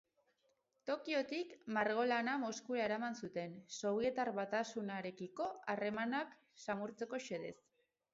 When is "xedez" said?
7.29-7.55